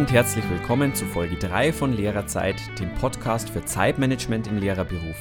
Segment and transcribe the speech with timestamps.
[0.00, 5.16] und herzlich willkommen zu Folge 3 von Lehrerzeit, dem Podcast für Zeitmanagement im Lehrerberuf.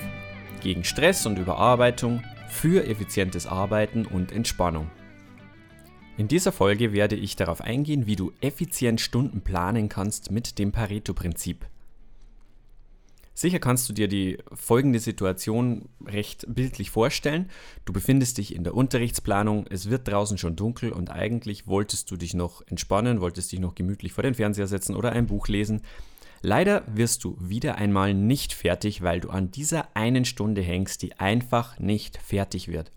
[0.61, 4.89] Gegen Stress und Überarbeitung, für effizientes Arbeiten und Entspannung.
[6.15, 10.71] In dieser Folge werde ich darauf eingehen, wie du effizient Stunden planen kannst mit dem
[10.71, 11.65] Pareto-Prinzip.
[13.39, 17.49] Sicher kannst du dir die folgende Situation recht bildlich vorstellen.
[17.85, 22.17] Du befindest dich in der Unterrichtsplanung, es wird draußen schon dunkel und eigentlich wolltest du
[22.17, 25.83] dich noch entspannen, wolltest dich noch gemütlich vor den Fernseher setzen oder ein Buch lesen.
[26.41, 31.17] Leider wirst du wieder einmal nicht fertig, weil du an dieser einen Stunde hängst, die
[31.17, 32.91] einfach nicht fertig wird.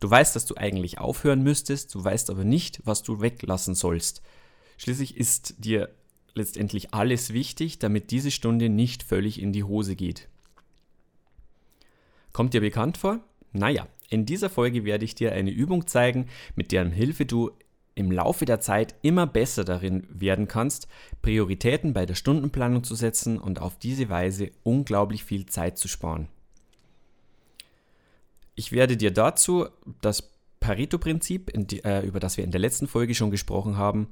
[0.00, 4.22] Du weißt, dass du eigentlich aufhören müsstest, du weißt aber nicht, was du weglassen sollst.
[4.78, 5.90] Schließlich ist dir
[6.34, 10.28] letztendlich alles wichtig, damit diese Stunde nicht völlig in die Hose geht.
[12.32, 13.20] Kommt dir bekannt vor?
[13.52, 16.26] Naja, in dieser Folge werde ich dir eine Übung zeigen,
[16.56, 17.52] mit deren Hilfe du
[17.94, 20.88] im Laufe der Zeit immer besser darin werden kannst,
[21.22, 26.28] Prioritäten bei der Stundenplanung zu setzen und auf diese Weise unglaublich viel Zeit zu sparen.
[28.56, 29.66] Ich werde dir dazu
[30.00, 31.52] das Pareto-Prinzip,
[31.84, 34.08] äh, über das wir in der letzten Folge schon gesprochen haben,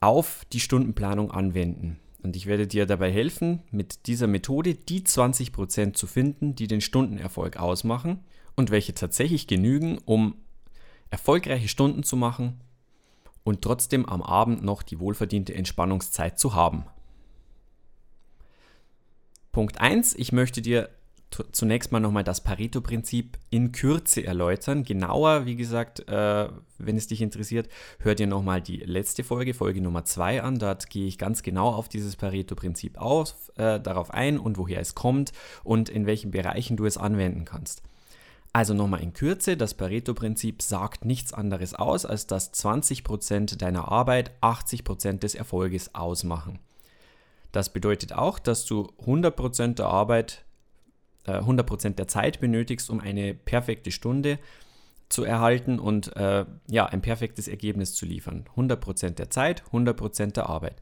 [0.00, 1.98] auf die Stundenplanung anwenden.
[2.22, 6.80] Und ich werde dir dabei helfen, mit dieser Methode die 20% zu finden, die den
[6.80, 8.20] Stundenerfolg ausmachen
[8.56, 10.36] und welche tatsächlich genügen, um
[11.10, 12.60] erfolgreiche Stunden zu machen
[13.42, 16.84] und trotzdem am Abend noch die wohlverdiente Entspannungszeit zu haben.
[19.52, 20.90] Punkt 1, ich möchte dir
[21.52, 24.82] zunächst mal nochmal das Pareto-Prinzip in Kürze erläutern.
[24.82, 27.68] Genauer, wie gesagt, äh, wenn es dich interessiert,
[28.00, 30.58] hör dir nochmal die letzte Folge, Folge Nummer 2 an.
[30.58, 32.96] Dort gehe ich ganz genau auf dieses Pareto-Prinzip
[33.56, 37.82] äh, darauf ein und woher es kommt und in welchen Bereichen du es anwenden kannst.
[38.52, 44.32] Also nochmal in Kürze, das Pareto-Prinzip sagt nichts anderes aus, als dass 20% deiner Arbeit
[44.40, 46.58] 80% des Erfolges ausmachen.
[47.52, 50.44] Das bedeutet auch, dass du 100% der Arbeit
[51.26, 54.38] 100% äh, der Zeit benötigst, um eine perfekte Stunde
[55.08, 58.44] zu erhalten und äh, ja, ein perfektes Ergebnis zu liefern.
[58.56, 60.76] 100% der Zeit, 100% der Arbeit.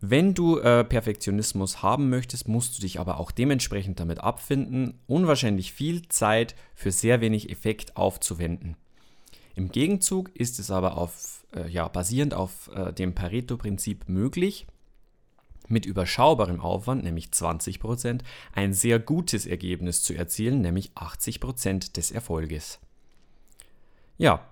[0.00, 5.72] Wenn du äh, Perfektionismus haben möchtest, musst du dich aber auch dementsprechend damit abfinden, unwahrscheinlich
[5.72, 8.76] viel Zeit für sehr wenig Effekt aufzuwenden.
[9.54, 14.66] Im Gegenzug ist es aber auf, äh, ja, basierend auf äh, dem Pareto-Prinzip möglich,
[15.68, 18.20] mit überschaubarem Aufwand, nämlich 20%,
[18.52, 22.78] ein sehr gutes Ergebnis zu erzielen, nämlich 80% des Erfolges.
[24.18, 24.46] Ja,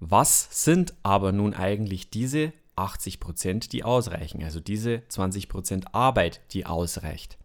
[0.00, 7.38] was sind aber nun eigentlich diese 80%, die ausreichen, also diese 20% Arbeit, die ausreicht?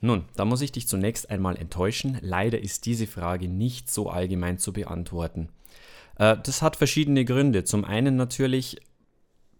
[0.00, 2.18] Nun, da muss ich dich zunächst einmal enttäuschen.
[2.20, 5.48] Leider ist diese Frage nicht so allgemein zu beantworten.
[6.18, 7.64] Äh, das hat verschiedene Gründe.
[7.64, 8.80] Zum einen natürlich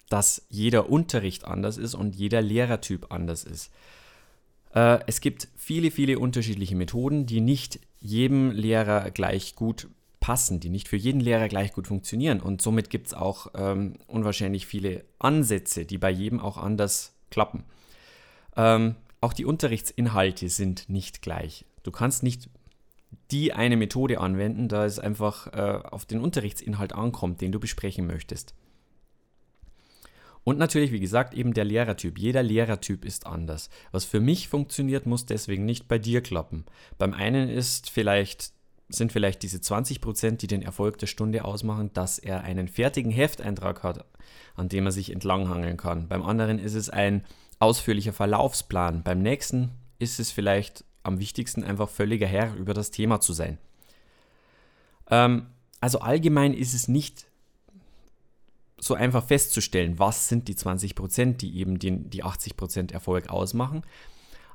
[0.08, 3.70] dass jeder Unterricht anders ist und jeder Lehrertyp anders ist.
[4.74, 9.88] Äh, es gibt viele, viele unterschiedliche Methoden, die nicht jedem Lehrer gleich gut
[10.20, 12.40] passen, die nicht für jeden Lehrer gleich gut funktionieren.
[12.40, 17.64] Und somit gibt es auch ähm, unwahrscheinlich viele Ansätze, die bei jedem auch anders klappen.
[18.56, 21.64] Ähm, auch die Unterrichtsinhalte sind nicht gleich.
[21.82, 22.48] Du kannst nicht
[23.30, 28.06] die eine Methode anwenden, da es einfach äh, auf den Unterrichtsinhalt ankommt, den du besprechen
[28.06, 28.54] möchtest.
[30.46, 32.20] Und natürlich, wie gesagt, eben der Lehrertyp.
[32.20, 33.68] Jeder Lehrertyp ist anders.
[33.90, 36.64] Was für mich funktioniert, muss deswegen nicht bei dir klappen.
[36.98, 38.52] Beim einen ist vielleicht
[38.88, 43.10] sind vielleicht diese 20 Prozent, die den Erfolg der Stunde ausmachen, dass er einen fertigen
[43.10, 44.04] Hefteintrag hat,
[44.54, 46.06] an dem er sich entlanghangeln kann.
[46.06, 47.24] Beim anderen ist es ein
[47.58, 49.02] ausführlicher Verlaufsplan.
[49.02, 53.58] Beim nächsten ist es vielleicht am wichtigsten, einfach völliger Herr über das Thema zu sein.
[55.10, 55.46] Ähm,
[55.80, 57.25] also allgemein ist es nicht
[58.78, 63.30] so einfach festzustellen, was sind die 20 Prozent, die eben den, die 80 Prozent Erfolg
[63.30, 63.82] ausmachen.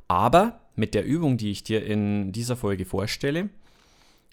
[0.07, 3.49] Aber mit der Übung, die ich dir in dieser Folge vorstelle,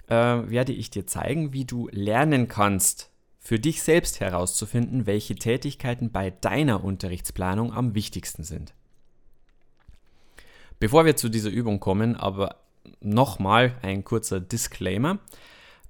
[0.08, 6.10] äh, werde ich dir zeigen, wie du lernen kannst, für dich selbst herauszufinden, welche Tätigkeiten
[6.10, 8.74] bei deiner Unterrichtsplanung am wichtigsten sind.
[10.80, 12.56] Bevor wir zu dieser Übung kommen, aber
[13.00, 15.18] nochmal ein kurzer Disclaimer.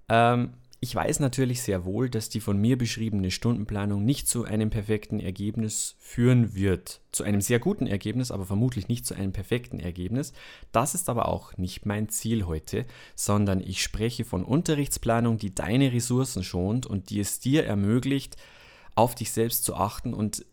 [0.08, 4.70] Ähm, ich weiß natürlich sehr wohl, dass die von mir beschriebene Stundenplanung nicht zu einem
[4.70, 7.00] perfekten Ergebnis führen wird.
[7.10, 10.32] Zu einem sehr guten Ergebnis, aber vermutlich nicht zu einem perfekten Ergebnis.
[10.70, 12.86] Das ist aber auch nicht mein Ziel heute,
[13.16, 18.36] sondern ich spreche von Unterrichtsplanung, die deine Ressourcen schont und die es dir ermöglicht,
[18.94, 20.46] auf dich selbst zu achten und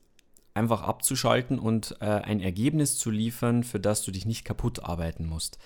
[0.56, 5.28] einfach abzuschalten und äh, ein Ergebnis zu liefern, für das du dich nicht kaputt arbeiten
[5.28, 5.60] musst.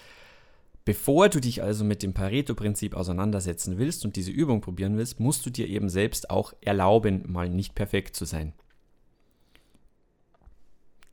[0.89, 5.45] Bevor du dich also mit dem Pareto-Prinzip auseinandersetzen willst und diese Übung probieren willst, musst
[5.45, 8.53] du dir eben selbst auch erlauben, mal nicht perfekt zu sein.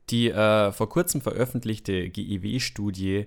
[0.09, 3.27] Die äh, vor kurzem veröffentlichte GEW-Studie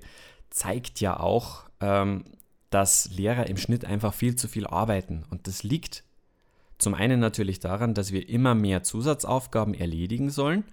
[0.49, 2.23] zeigt ja auch, ähm,
[2.71, 5.25] dass Lehrer im Schnitt einfach viel zu viel arbeiten.
[5.29, 6.03] Und das liegt
[6.79, 10.63] zum einen natürlich daran, dass wir immer mehr Zusatzaufgaben erledigen sollen.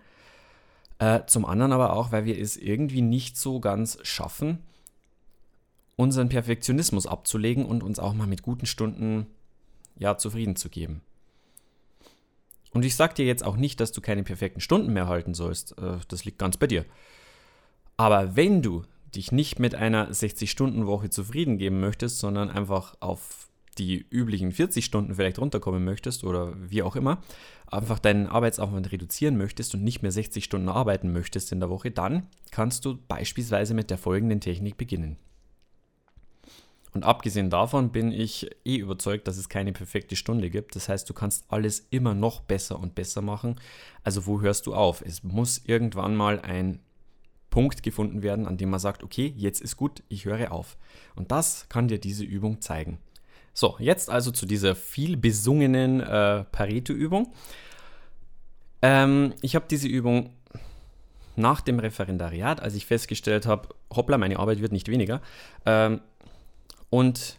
[1.01, 4.61] Äh, zum anderen aber auch, weil wir es irgendwie nicht so ganz schaffen,
[5.97, 9.27] unseren Perfektionismus abzulegen und uns auch mal mit guten Stunden
[9.99, 11.01] ja zufrieden zu geben.
[12.73, 15.79] Und ich sage dir jetzt auch nicht, dass du keine perfekten Stunden mehr halten sollst.
[15.79, 16.85] Äh, das liegt ganz bei dir.
[17.97, 18.85] Aber wenn du
[19.15, 23.49] dich nicht mit einer 60-Stunden-Woche zufrieden geben möchtest, sondern einfach auf
[23.79, 27.23] die üblichen 40 Stunden vielleicht runterkommen möchtest oder wie auch immer,
[27.67, 31.91] einfach deinen Arbeitsaufwand reduzieren möchtest und nicht mehr 60 Stunden arbeiten möchtest in der Woche,
[31.91, 35.17] dann kannst du beispielsweise mit der folgenden Technik beginnen.
[36.97, 40.77] Und abgesehen davon bin ich eh überzeugt, dass es keine perfekte Stunde gibt.
[40.77, 43.61] Das heißt, du kannst alles immer noch besser und besser machen.
[44.03, 45.03] Also wo hörst du auf?
[45.05, 46.81] Es muss irgendwann mal ein
[47.51, 50.79] Punkt gefunden werden, an dem man sagt, okay, jetzt ist gut, ich höre auf.
[51.17, 52.97] Und das kann dir diese Übung zeigen.
[53.53, 57.31] So, jetzt also zu dieser viel besungenen äh, Pareto-Übung.
[58.81, 60.31] Ähm, ich habe diese Übung
[61.37, 65.21] nach dem Referendariat, als ich festgestellt habe, hoppla, meine Arbeit wird nicht weniger,
[65.67, 66.01] ähm,
[66.91, 67.39] und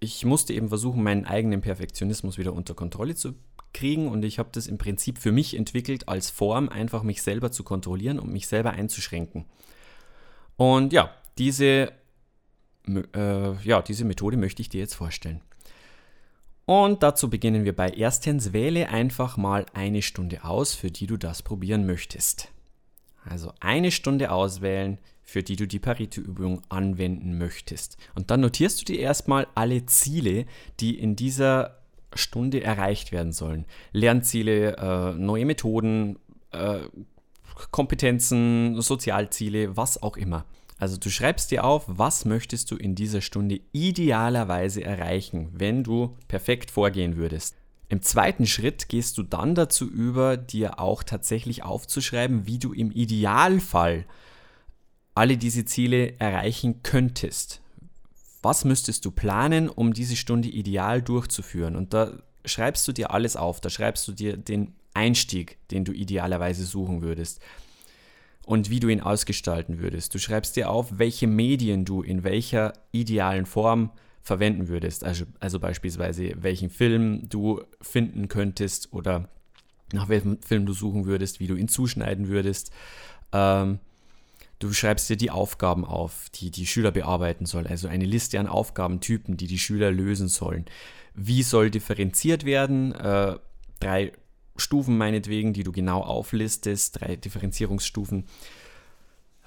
[0.00, 3.34] ich musste eben versuchen, meinen eigenen Perfektionismus wieder unter Kontrolle zu
[3.72, 4.08] kriegen.
[4.08, 7.62] Und ich habe das im Prinzip für mich entwickelt als Form, einfach mich selber zu
[7.62, 9.44] kontrollieren und mich selber einzuschränken.
[10.56, 11.92] Und ja, diese,
[12.88, 15.40] äh, ja, diese Methode möchte ich dir jetzt vorstellen.
[16.64, 21.16] Und dazu beginnen wir bei erstens, wähle einfach mal eine Stunde aus, für die du
[21.16, 22.48] das probieren möchtest.
[23.24, 27.96] Also eine Stunde auswählen, für die du die Pareto-Übung anwenden möchtest.
[28.14, 30.46] Und dann notierst du dir erstmal alle Ziele,
[30.80, 31.78] die in dieser
[32.14, 33.64] Stunde erreicht werden sollen.
[33.92, 36.18] Lernziele, äh, neue Methoden,
[36.50, 36.80] äh,
[37.70, 40.44] Kompetenzen, Sozialziele, was auch immer.
[40.78, 46.16] Also du schreibst dir auf, was möchtest du in dieser Stunde idealerweise erreichen, wenn du
[46.26, 47.54] perfekt vorgehen würdest.
[47.92, 52.90] Im zweiten Schritt gehst du dann dazu über, dir auch tatsächlich aufzuschreiben, wie du im
[52.90, 54.06] Idealfall
[55.14, 57.60] alle diese Ziele erreichen könntest.
[58.40, 61.76] Was müsstest du planen, um diese Stunde ideal durchzuführen?
[61.76, 62.14] Und da
[62.46, 63.60] schreibst du dir alles auf.
[63.60, 67.40] Da schreibst du dir den Einstieg, den du idealerweise suchen würdest
[68.46, 70.14] und wie du ihn ausgestalten würdest.
[70.14, 73.90] Du schreibst dir auf, welche Medien du in welcher idealen Form
[74.22, 75.04] verwenden würdest.
[75.04, 79.28] Also, also beispielsweise, welchen Film du finden könntest oder
[79.92, 82.72] nach welchem Film du suchen würdest, wie du ihn zuschneiden würdest.
[83.32, 83.80] Ähm,
[84.62, 88.46] Du schreibst dir die Aufgaben auf, die die Schüler bearbeiten sollen, also eine Liste an
[88.46, 90.66] Aufgabentypen, die die Schüler lösen sollen.
[91.14, 92.94] Wie soll differenziert werden?
[92.94, 93.38] Äh,
[93.80, 94.12] drei
[94.56, 98.26] Stufen meinetwegen, die du genau auflistest, drei Differenzierungsstufen.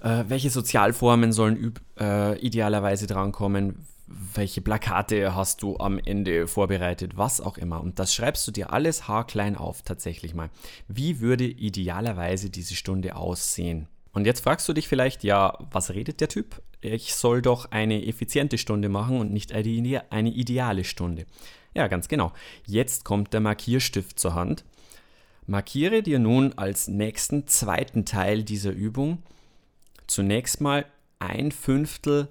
[0.01, 3.85] Äh, welche Sozialformen sollen äh, idealerweise drankommen?
[4.07, 7.17] Welche Plakate hast du am Ende vorbereitet?
[7.17, 7.81] Was auch immer.
[7.81, 10.49] Und das schreibst du dir alles haarklein auf, tatsächlich mal.
[10.87, 13.87] Wie würde idealerweise diese Stunde aussehen?
[14.13, 16.61] Und jetzt fragst du dich vielleicht, ja, was redet der Typ?
[16.81, 21.25] Ich soll doch eine effiziente Stunde machen und nicht eine, ideale Stunde.
[21.73, 22.31] Ja, ganz genau.
[22.65, 24.63] Jetzt kommt der Markierstift zur Hand.
[25.47, 29.23] Markiere dir nun als nächsten zweiten Teil dieser Übung
[30.07, 30.85] zunächst mal
[31.19, 32.29] ein Fünftel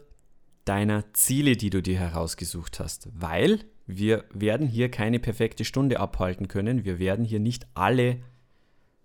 [0.65, 6.49] deiner Ziele, die du dir herausgesucht hast, weil wir werden hier keine perfekte Stunde abhalten
[6.49, 6.85] können.
[6.85, 8.19] Wir werden hier nicht alle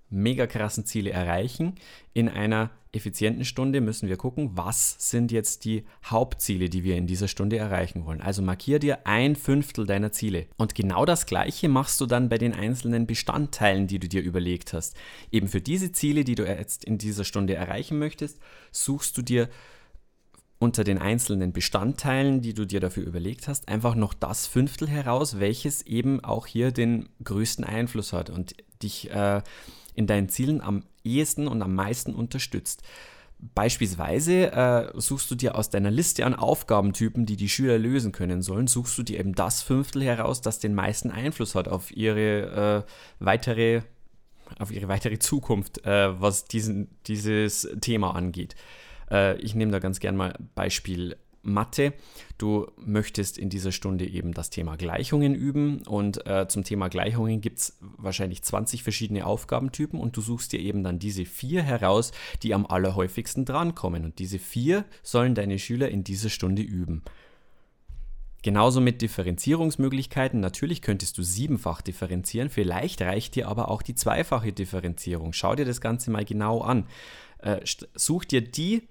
[0.10, 1.76] mega krassen Ziele erreichen.
[2.14, 7.06] In einer effizienten Stunde müssen wir gucken, was sind jetzt die Hauptziele, die wir in
[7.06, 8.22] dieser Stunde erreichen wollen.
[8.22, 10.48] Also markier dir ein Fünftel deiner Ziele.
[10.58, 14.74] Und genau das gleiche machst du dann bei den einzelnen Bestandteilen, die du dir überlegt
[14.74, 14.96] hast.
[15.32, 18.40] Eben für diese Ziele, die du jetzt in dieser Stunde erreichen möchtest,
[18.72, 19.50] suchst du dir
[20.60, 25.40] unter den einzelnen Bestandteilen, die du dir dafür überlegt hast, einfach noch das Fünftel heraus,
[25.40, 29.42] welches eben auch hier den größten Einfluss hat und dich äh,
[29.96, 32.84] in deinen Zielen am ehesten und am meisten unterstützt.
[33.56, 38.42] Beispielsweise äh, suchst du dir aus deiner Liste an Aufgabentypen, die die Schüler lösen können
[38.42, 42.86] sollen, suchst du dir eben das Fünftel heraus, das den meisten Einfluss hat auf ihre
[42.86, 42.92] äh,
[43.24, 43.82] weitere
[44.58, 48.56] auf ihre weitere Zukunft, äh, was diesen, dieses Thema angeht.
[49.12, 51.94] Äh, ich nehme da ganz gern mal Beispiel Mathe.
[52.38, 57.42] Du möchtest in dieser Stunde eben das Thema Gleichungen üben und äh, zum Thema Gleichungen
[57.42, 62.12] gibt es wahrscheinlich 20 verschiedene Aufgabentypen und du suchst dir eben dann diese vier heraus,
[62.44, 67.04] die am allerhäufigsten drankommen und diese vier sollen deine Schüler in dieser Stunde üben.
[68.42, 70.40] Genauso mit Differenzierungsmöglichkeiten.
[70.40, 75.34] Natürlich könntest du siebenfach differenzieren, vielleicht reicht dir aber auch die zweifache Differenzierung.
[75.34, 76.86] Schau dir das Ganze mal genau an.
[77.40, 77.60] Äh,
[77.96, 78.88] such dir die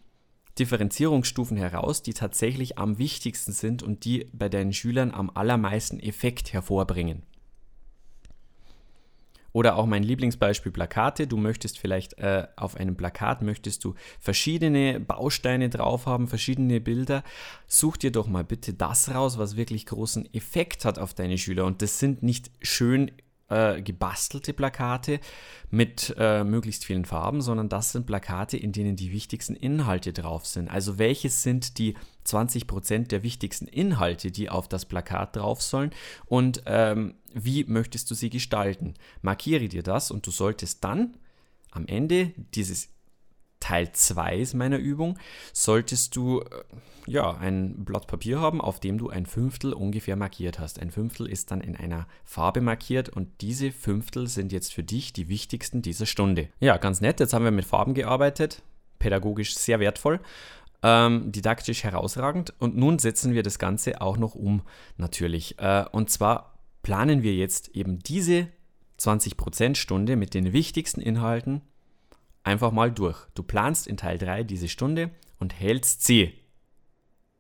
[0.59, 6.53] Differenzierungsstufen heraus, die tatsächlich am wichtigsten sind und die bei deinen Schülern am allermeisten Effekt
[6.53, 7.23] hervorbringen.
[9.53, 11.27] Oder auch mein Lieblingsbeispiel Plakate.
[11.27, 17.25] Du möchtest vielleicht äh, auf einem Plakat möchtest du verschiedene Bausteine drauf haben, verschiedene Bilder.
[17.67, 21.65] Such dir doch mal bitte das raus, was wirklich großen Effekt hat auf deine Schüler.
[21.65, 23.11] Und das sind nicht schön
[23.49, 25.21] äh, gebastelte Plakate
[25.71, 30.47] mit äh, möglichst vielen Farben, sondern das sind Plakate, in denen die wichtigsten Inhalte drauf
[30.47, 30.69] sind.
[30.69, 31.95] Also welches sind die
[32.27, 35.91] 20% der wichtigsten Inhalte, die auf das Plakat drauf sollen
[36.27, 38.95] und ähm, wie möchtest du sie gestalten?
[39.23, 41.17] Markiere dir das und du solltest dann
[41.71, 42.89] am Ende dieses
[43.69, 45.19] Teil 2 meiner Übung,
[45.53, 46.45] solltest du äh,
[47.07, 50.81] ja, ein Blatt Papier haben, auf dem du ein Fünftel ungefähr markiert hast.
[50.81, 55.13] Ein Fünftel ist dann in einer Farbe markiert und diese Fünftel sind jetzt für dich
[55.13, 56.49] die wichtigsten dieser Stunde.
[56.61, 58.63] Ja, ganz nett, jetzt haben wir mit Farben gearbeitet,
[58.99, 60.21] pädagogisch sehr wertvoll.
[60.83, 62.55] Ähm, didaktisch herausragend.
[62.59, 64.63] Und nun setzen wir das Ganze auch noch um,
[64.97, 65.59] natürlich.
[65.59, 68.49] Äh, und zwar planen wir jetzt eben diese
[68.99, 71.61] 20% Stunde mit den wichtigsten Inhalten
[72.43, 73.19] einfach mal durch.
[73.35, 76.35] Du planst in Teil 3 diese Stunde und hältst sie.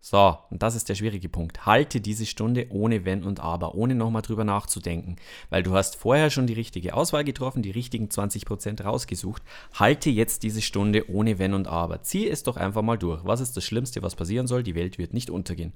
[0.01, 1.67] So, und das ist der schwierige Punkt.
[1.67, 5.17] Halte diese Stunde ohne Wenn und Aber, ohne nochmal drüber nachzudenken.
[5.51, 9.43] Weil du hast vorher schon die richtige Auswahl getroffen, die richtigen 20% rausgesucht.
[9.75, 12.03] Halte jetzt diese Stunde ohne Wenn und Aber.
[12.03, 13.25] Zieh es doch einfach mal durch.
[13.25, 14.63] Was ist das Schlimmste, was passieren soll?
[14.63, 15.73] Die Welt wird nicht untergehen.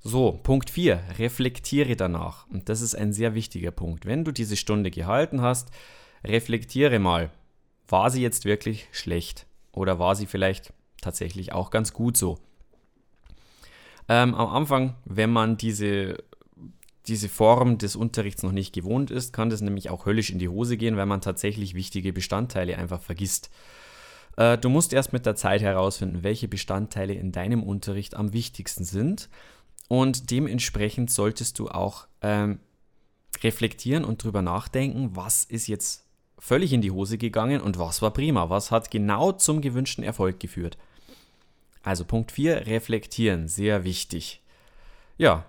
[0.00, 1.00] So, Punkt 4.
[1.18, 2.46] Reflektiere danach.
[2.50, 4.06] Und das ist ein sehr wichtiger Punkt.
[4.06, 5.70] Wenn du diese Stunde gehalten hast,
[6.24, 7.30] reflektiere mal
[7.88, 12.38] war sie jetzt wirklich schlecht oder war sie vielleicht tatsächlich auch ganz gut so?
[14.08, 16.22] Ähm, am Anfang, wenn man diese,
[17.06, 20.48] diese Form des Unterrichts noch nicht gewohnt ist, kann das nämlich auch höllisch in die
[20.48, 23.50] Hose gehen, weil man tatsächlich wichtige Bestandteile einfach vergisst.
[24.36, 28.84] Äh, du musst erst mit der Zeit herausfinden, welche Bestandteile in deinem Unterricht am wichtigsten
[28.84, 29.28] sind
[29.88, 32.60] und dementsprechend solltest du auch ähm,
[33.42, 36.07] reflektieren und drüber nachdenken, was ist jetzt
[36.38, 40.40] völlig in die Hose gegangen und was war prima, was hat genau zum gewünschten Erfolg
[40.40, 40.78] geführt.
[41.82, 44.42] Also Punkt 4, reflektieren, sehr wichtig.
[45.16, 45.46] Ja,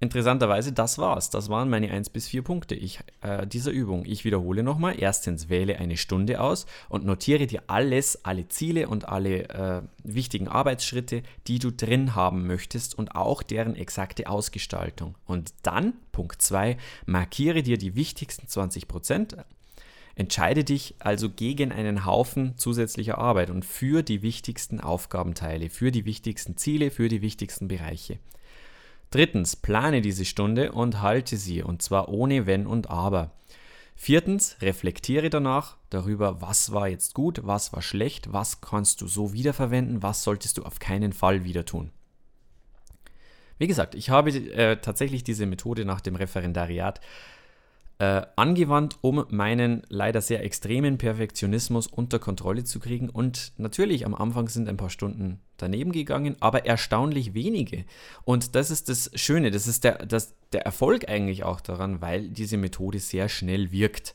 [0.00, 1.30] interessanterweise, das war's.
[1.30, 4.04] Das waren meine 1 bis 4 Punkte ich, äh, dieser Übung.
[4.04, 4.96] Ich wiederhole nochmal.
[4.98, 10.48] Erstens, wähle eine Stunde aus und notiere dir alles, alle Ziele und alle äh, wichtigen
[10.48, 15.14] Arbeitsschritte, die du drin haben möchtest und auch deren exakte Ausgestaltung.
[15.26, 16.76] Und dann, Punkt 2,
[17.06, 19.36] markiere dir die wichtigsten 20 Prozent
[20.18, 26.04] Entscheide dich also gegen einen Haufen zusätzlicher Arbeit und für die wichtigsten Aufgabenteile, für die
[26.06, 28.18] wichtigsten Ziele, für die wichtigsten Bereiche.
[29.12, 33.30] Drittens, plane diese Stunde und halte sie, und zwar ohne Wenn und Aber.
[33.94, 39.32] Viertens, reflektiere danach darüber, was war jetzt gut, was war schlecht, was kannst du so
[39.32, 41.92] wiederverwenden, was solltest du auf keinen Fall wieder tun.
[43.58, 47.00] Wie gesagt, ich habe äh, tatsächlich diese Methode nach dem Referendariat
[47.98, 53.08] äh, angewandt, um meinen leider sehr extremen Perfektionismus unter Kontrolle zu kriegen.
[53.08, 57.84] Und natürlich, am Anfang sind ein paar Stunden daneben gegangen, aber erstaunlich wenige.
[58.24, 62.28] Und das ist das Schöne, das ist der, das, der Erfolg eigentlich auch daran, weil
[62.28, 64.14] diese Methode sehr schnell wirkt.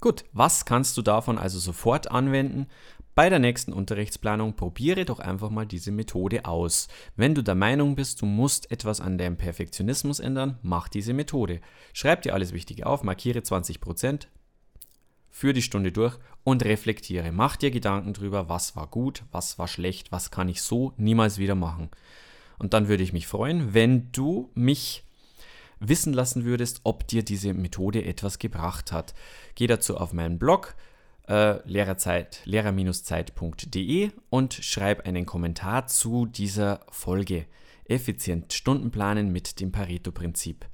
[0.00, 2.66] Gut, was kannst du davon also sofort anwenden?
[3.14, 6.88] Bei der nächsten Unterrichtsplanung probiere doch einfach mal diese Methode aus.
[7.14, 11.60] Wenn du der Meinung bist, du musst etwas an deinem Perfektionismus ändern, mach diese Methode.
[11.92, 14.26] Schreib dir alles Wichtige auf, markiere 20%,
[15.30, 17.30] führ die Stunde durch und reflektiere.
[17.30, 21.38] Mach dir Gedanken drüber, was war gut, was war schlecht, was kann ich so niemals
[21.38, 21.90] wieder machen.
[22.58, 25.04] Und dann würde ich mich freuen, wenn du mich
[25.78, 29.14] wissen lassen würdest, ob dir diese Methode etwas gebracht hat.
[29.54, 30.74] Geh dazu auf meinen Blog
[31.28, 37.46] äh, Lehrerzeit, lehrer-zeit.de und schreib einen Kommentar zu dieser Folge.
[37.86, 40.66] Effizient Stundenplanen mit dem Pareto-Prinzip.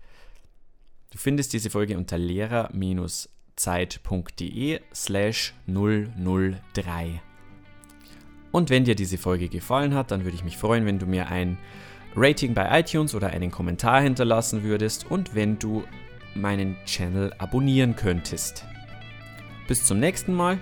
[1.11, 7.21] Du findest diese Folge unter lehrer-zeit.de slash 003.
[8.53, 11.29] Und wenn dir diese Folge gefallen hat, dann würde ich mich freuen, wenn du mir
[11.29, 11.59] ein
[12.17, 15.85] Rating bei iTunes oder einen Kommentar hinterlassen würdest und wenn du
[16.35, 18.65] meinen Channel abonnieren könntest.
[19.71, 20.59] Bis zum nächsten Mal.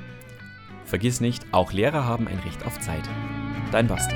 [0.85, 3.09] Vergiss nicht, auch Lehrer haben ein Recht auf Zeit.
[3.73, 4.15] Dein Basti.